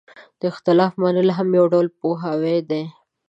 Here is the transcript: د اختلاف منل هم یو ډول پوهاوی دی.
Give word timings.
د 0.39 0.41
اختلاف 0.51 0.91
منل 1.01 1.29
هم 1.37 1.47
یو 1.59 1.65
ډول 1.73 1.87
پوهاوی 1.99 2.57
دی. 2.69 2.83